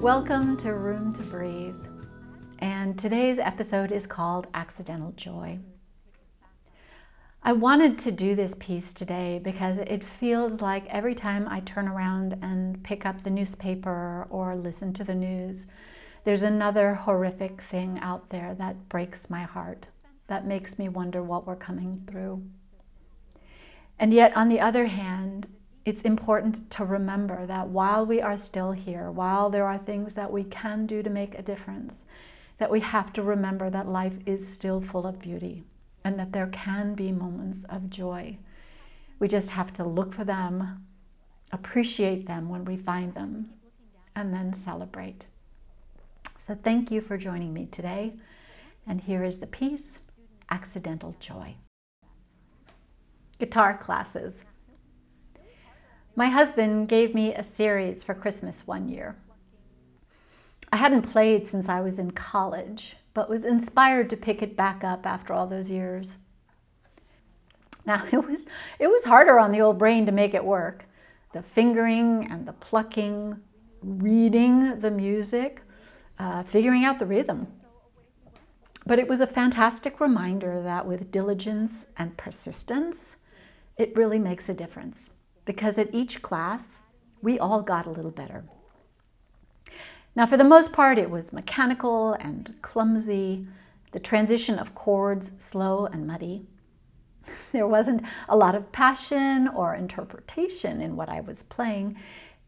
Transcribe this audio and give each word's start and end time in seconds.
Welcome 0.00 0.56
to 0.58 0.74
Room 0.74 1.12
to 1.14 1.22
Breathe. 1.22 1.74
And 2.60 2.96
today's 2.96 3.40
episode 3.40 3.90
is 3.90 4.06
called 4.06 4.46
Accidental 4.54 5.10
Joy. 5.16 5.58
I 7.42 7.52
wanted 7.52 7.98
to 8.00 8.12
do 8.12 8.36
this 8.36 8.54
piece 8.60 8.94
today 8.94 9.40
because 9.42 9.78
it 9.78 10.04
feels 10.04 10.60
like 10.60 10.86
every 10.86 11.16
time 11.16 11.48
I 11.48 11.60
turn 11.60 11.88
around 11.88 12.38
and 12.42 12.80
pick 12.84 13.04
up 13.04 13.24
the 13.24 13.30
newspaper 13.30 14.28
or 14.30 14.54
listen 14.54 14.92
to 14.92 15.02
the 15.02 15.16
news, 15.16 15.66
there's 16.22 16.44
another 16.44 16.94
horrific 16.94 17.60
thing 17.60 17.98
out 18.00 18.30
there 18.30 18.54
that 18.54 18.88
breaks 18.88 19.28
my 19.28 19.42
heart, 19.42 19.88
that 20.30 20.46
makes 20.46 20.78
me 20.78 20.88
wonder 20.88 21.20
what 21.20 21.44
we're 21.44 21.56
coming 21.56 22.04
through. 22.08 22.40
And 23.98 24.14
yet, 24.14 24.34
on 24.36 24.48
the 24.48 24.60
other 24.60 24.86
hand, 24.86 25.48
it's 25.84 26.02
important 26.02 26.70
to 26.70 26.84
remember 26.84 27.46
that 27.46 27.66
while 27.66 28.06
we 28.06 28.22
are 28.22 28.38
still 28.38 28.70
here, 28.70 29.10
while 29.10 29.50
there 29.50 29.66
are 29.66 29.76
things 29.76 30.14
that 30.14 30.30
we 30.30 30.44
can 30.44 30.86
do 30.86 31.02
to 31.02 31.10
make 31.10 31.34
a 31.34 31.42
difference, 31.42 32.04
that 32.58 32.70
we 32.70 32.78
have 32.78 33.12
to 33.14 33.22
remember 33.24 33.70
that 33.70 33.88
life 33.88 34.12
is 34.24 34.46
still 34.46 34.80
full 34.80 35.04
of 35.04 35.18
beauty 35.18 35.64
and 36.04 36.16
that 36.16 36.30
there 36.30 36.46
can 36.46 36.94
be 36.94 37.10
moments 37.10 37.64
of 37.68 37.90
joy. 37.90 38.38
We 39.18 39.26
just 39.26 39.50
have 39.50 39.72
to 39.74 39.84
look 39.84 40.14
for 40.14 40.22
them, 40.22 40.86
appreciate 41.50 42.28
them 42.28 42.48
when 42.48 42.64
we 42.64 42.76
find 42.76 43.14
them, 43.14 43.50
and 44.14 44.32
then 44.32 44.52
celebrate. 44.52 45.26
So, 46.46 46.54
thank 46.54 46.92
you 46.92 47.00
for 47.00 47.18
joining 47.18 47.52
me 47.52 47.66
today. 47.66 48.12
And 48.86 49.00
here 49.00 49.24
is 49.24 49.38
the 49.38 49.48
piece 49.48 49.98
Accidental 50.50 51.14
Joy. 51.20 51.56
Guitar 53.38 53.78
classes. 53.78 54.44
My 56.16 56.26
husband 56.26 56.88
gave 56.88 57.14
me 57.14 57.34
a 57.34 57.42
series 57.42 58.02
for 58.02 58.14
Christmas 58.14 58.66
one 58.66 58.88
year. 58.88 59.16
I 60.72 60.76
hadn't 60.76 61.02
played 61.02 61.48
since 61.48 61.68
I 61.68 61.80
was 61.80 61.98
in 61.98 62.10
college, 62.10 62.96
but 63.14 63.30
was 63.30 63.44
inspired 63.44 64.10
to 64.10 64.16
pick 64.16 64.42
it 64.42 64.56
back 64.56 64.84
up 64.84 65.06
after 65.06 65.32
all 65.32 65.46
those 65.46 65.70
years. 65.70 66.16
Now, 67.86 68.04
it 68.12 68.28
was, 68.28 68.46
it 68.78 68.88
was 68.88 69.04
harder 69.04 69.38
on 69.38 69.52
the 69.52 69.60
old 69.60 69.78
brain 69.78 70.06
to 70.06 70.12
make 70.12 70.34
it 70.34 70.44
work. 70.44 70.84
The 71.32 71.42
fingering 71.42 72.28
and 72.30 72.46
the 72.46 72.52
plucking, 72.52 73.36
reading 73.82 74.80
the 74.80 74.90
music, 74.90 75.62
uh, 76.18 76.42
figuring 76.42 76.84
out 76.84 76.98
the 76.98 77.06
rhythm. 77.06 77.46
But 78.90 78.98
it 78.98 79.06
was 79.06 79.20
a 79.20 79.26
fantastic 79.28 80.00
reminder 80.00 80.60
that 80.64 80.84
with 80.84 81.12
diligence 81.12 81.86
and 81.96 82.16
persistence, 82.16 83.14
it 83.76 83.96
really 83.96 84.18
makes 84.18 84.48
a 84.48 84.52
difference 84.52 85.10
because 85.44 85.78
at 85.78 85.94
each 85.94 86.22
class, 86.22 86.80
we 87.22 87.38
all 87.38 87.62
got 87.62 87.86
a 87.86 87.90
little 87.90 88.10
better. 88.10 88.42
Now, 90.16 90.26
for 90.26 90.36
the 90.36 90.42
most 90.42 90.72
part, 90.72 90.98
it 90.98 91.08
was 91.08 91.32
mechanical 91.32 92.14
and 92.14 92.52
clumsy, 92.62 93.46
the 93.92 94.00
transition 94.00 94.58
of 94.58 94.74
chords 94.74 95.34
slow 95.38 95.86
and 95.86 96.04
muddy. 96.04 96.48
There 97.52 97.68
wasn't 97.68 98.02
a 98.28 98.36
lot 98.36 98.56
of 98.56 98.72
passion 98.72 99.46
or 99.46 99.72
interpretation 99.72 100.80
in 100.80 100.96
what 100.96 101.08
I 101.08 101.20
was 101.20 101.44
playing 101.44 101.96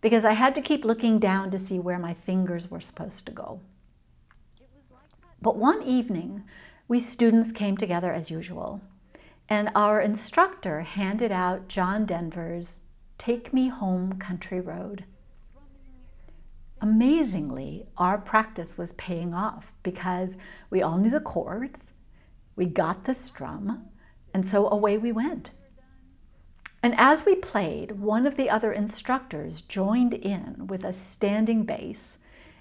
because 0.00 0.24
I 0.24 0.34
had 0.34 0.54
to 0.54 0.62
keep 0.62 0.84
looking 0.84 1.18
down 1.18 1.50
to 1.50 1.58
see 1.58 1.80
where 1.80 1.98
my 1.98 2.14
fingers 2.14 2.70
were 2.70 2.80
supposed 2.80 3.26
to 3.26 3.32
go. 3.32 3.60
But 5.40 5.56
one 5.56 5.82
evening, 5.82 6.42
we 6.88 6.98
students 6.98 7.52
came 7.52 7.76
together 7.76 8.12
as 8.12 8.30
usual, 8.30 8.80
and 9.48 9.70
our 9.74 10.00
instructor 10.00 10.80
handed 10.80 11.30
out 11.30 11.68
John 11.68 12.06
Denver's 12.06 12.78
Take 13.18 13.52
Me 13.52 13.68
Home 13.68 14.14
Country 14.14 14.60
Road. 14.60 15.04
Amazingly, 16.80 17.86
our 17.96 18.18
practice 18.18 18.76
was 18.76 18.92
paying 18.92 19.32
off 19.32 19.72
because 19.82 20.36
we 20.70 20.82
all 20.82 20.98
knew 20.98 21.10
the 21.10 21.20
chords, 21.20 21.92
we 22.56 22.66
got 22.66 23.04
the 23.04 23.14
strum, 23.14 23.86
and 24.34 24.46
so 24.46 24.68
away 24.68 24.98
we 24.98 25.12
went. 25.12 25.50
And 26.82 26.94
as 26.96 27.24
we 27.24 27.34
played, 27.34 28.00
one 28.00 28.26
of 28.26 28.36
the 28.36 28.50
other 28.50 28.72
instructors 28.72 29.60
joined 29.62 30.14
in 30.14 30.66
with 30.66 30.84
a 30.84 30.92
standing 30.92 31.64
bass, 31.64 32.18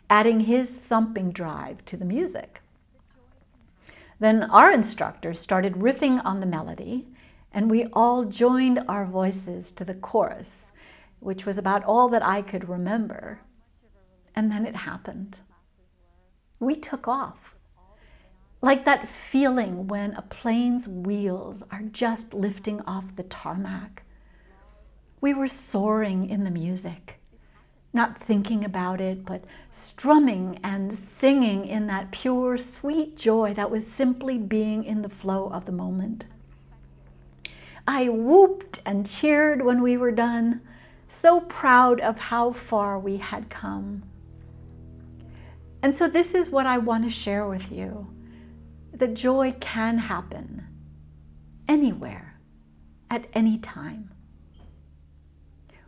adding 0.09 0.41
his 0.41 0.75
thumping 0.75 1.31
drive 1.31 1.85
to 1.85 1.97
the 1.97 2.05
music. 2.05 2.61
Then 4.19 4.43
our 4.43 4.71
instructor 4.71 5.33
started 5.33 5.73
riffing 5.73 6.21
on 6.25 6.39
the 6.39 6.45
melody, 6.45 7.07
and 7.51 7.69
we 7.69 7.85
all 7.93 8.25
joined 8.25 8.79
our 8.87 9.05
voices 9.05 9.71
to 9.71 9.85
the 9.85 9.93
chorus, 9.93 10.71
which 11.19 11.45
was 11.45 11.57
about 11.57 11.83
all 11.83 12.09
that 12.09 12.25
I 12.25 12.41
could 12.41 12.67
remember. 12.67 13.41
And 14.35 14.51
then 14.51 14.65
it 14.65 14.75
happened. 14.75 15.37
We 16.59 16.75
took 16.75 17.07
off. 17.07 17.55
Like 18.61 18.85
that 18.85 19.07
feeling 19.07 19.87
when 19.87 20.13
a 20.13 20.23
plane's 20.23 20.87
wheels 20.87 21.63
are 21.71 21.83
just 21.83 22.33
lifting 22.33 22.81
off 22.81 23.15
the 23.15 23.23
tarmac. 23.23 24.03
We 25.21 25.33
were 25.33 25.47
soaring 25.47 26.27
in 26.27 26.43
the 26.43 26.51
music 26.51 27.16
not 27.93 28.21
thinking 28.21 28.63
about 28.63 29.01
it, 29.01 29.25
but 29.25 29.43
strumming 29.71 30.59
and 30.63 30.97
singing 30.97 31.65
in 31.65 31.87
that 31.87 32.11
pure, 32.11 32.57
sweet 32.57 33.17
joy 33.17 33.53
that 33.53 33.71
was 33.71 33.87
simply 33.87 34.37
being 34.37 34.83
in 34.83 35.01
the 35.01 35.09
flow 35.09 35.47
of 35.47 35.65
the 35.65 35.71
moment. 35.71 36.25
I 37.87 38.09
whooped 38.09 38.81
and 38.85 39.09
cheered 39.09 39.63
when 39.63 39.81
we 39.81 39.95
were 39.97 40.11
done, 40.11 40.61
so 41.07 41.39
proud 41.39 42.01
of 42.01 42.17
how 42.17 42.51
far 42.51 42.99
we 42.99 43.17
had 43.17 43.49
come. 43.49 44.03
And 45.81 45.95
so, 45.95 46.07
this 46.07 46.33
is 46.33 46.49
what 46.49 46.65
I 46.65 46.77
want 46.77 47.05
to 47.05 47.09
share 47.09 47.47
with 47.47 47.71
you 47.71 48.07
the 48.93 49.07
joy 49.07 49.53
can 49.59 49.99
happen 49.99 50.65
anywhere, 51.67 52.39
at 53.09 53.25
any 53.33 53.57
time. 53.59 54.09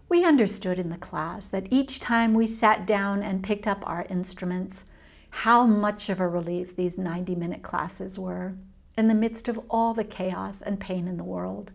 We 0.09 0.25
understood 0.25 0.79
in 0.79 0.89
the 0.89 0.97
class 0.97 1.47
that 1.47 1.67
each 1.69 1.99
time 1.99 2.33
we 2.33 2.47
sat 2.47 2.87
down 2.87 3.21
and 3.21 3.43
picked 3.43 3.67
up 3.67 3.87
our 3.87 4.07
instruments, 4.09 4.85
how 5.29 5.67
much 5.67 6.09
of 6.09 6.19
a 6.19 6.27
relief 6.27 6.75
these 6.75 6.97
90 6.97 7.35
minute 7.35 7.61
classes 7.61 8.17
were 8.17 8.55
in 8.97 9.07
the 9.07 9.13
midst 9.13 9.47
of 9.47 9.61
all 9.69 9.93
the 9.93 10.03
chaos 10.03 10.63
and 10.63 10.79
pain 10.79 11.07
in 11.07 11.17
the 11.17 11.23
world. 11.23 11.71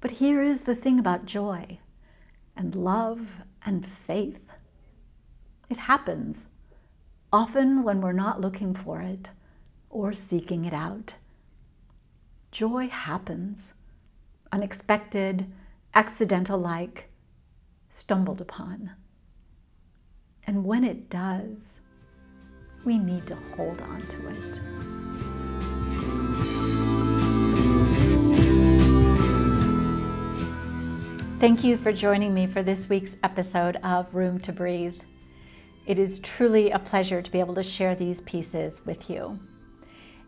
But 0.00 0.12
here 0.12 0.40
is 0.40 0.62
the 0.62 0.76
thing 0.76 1.00
about 1.00 1.26
joy 1.26 1.78
and 2.56 2.76
love 2.76 3.26
and 3.66 3.84
faith 3.84 4.40
it 5.70 5.76
happens, 5.76 6.46
often 7.32 7.84
when 7.84 8.00
we're 8.00 8.12
not 8.12 8.40
looking 8.40 8.74
for 8.74 9.00
it 9.00 9.30
or 9.88 10.12
seeking 10.12 10.64
it 10.64 10.72
out. 10.72 11.14
Joy 12.50 12.88
happens, 12.88 13.72
unexpected 14.50 15.46
accidental 15.94 16.58
like, 16.58 17.10
stumbled 17.88 18.40
upon. 18.40 18.92
And 20.46 20.64
when 20.64 20.84
it 20.84 21.10
does, 21.10 21.80
we 22.84 22.98
need 22.98 23.26
to 23.26 23.36
hold 23.56 23.80
on 23.82 24.00
to 24.02 24.28
it. 24.28 24.60
Thank 31.40 31.64
you 31.64 31.76
for 31.76 31.92
joining 31.92 32.34
me 32.34 32.46
for 32.46 32.62
this 32.62 32.88
week's 32.88 33.16
episode 33.22 33.76
of 33.82 34.14
Room 34.14 34.38
to 34.40 34.52
Breathe. 34.52 35.00
It 35.86 35.98
is 35.98 36.18
truly 36.18 36.70
a 36.70 36.78
pleasure 36.78 37.22
to 37.22 37.30
be 37.30 37.40
able 37.40 37.54
to 37.54 37.62
share 37.62 37.94
these 37.94 38.20
pieces 38.20 38.80
with 38.84 39.08
you. 39.08 39.38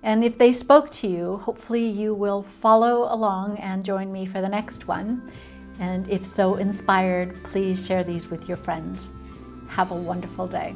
And 0.02 0.25
if 0.25 0.37
they 0.37 0.52
spoke 0.52 0.90
to 0.93 1.06
you, 1.06 1.37
hopefully 1.38 1.87
you 1.87 2.14
will 2.14 2.44
follow 2.60 3.12
along 3.12 3.58
and 3.58 3.84
join 3.84 4.12
me 4.12 4.26
for 4.26 4.40
the 4.40 4.49
next 4.49 4.88
one. 4.88 5.31
And 5.78 6.08
if 6.08 6.26
so 6.26 6.56
inspired, 6.56 7.40
please 7.44 7.87
share 7.87 8.04
these 8.04 8.28
with 8.28 8.49
your 8.49 8.58
friends. 8.58 9.08
Have 9.69 9.90
a 9.90 9.96
wonderful 9.96 10.49
day. 10.49 10.75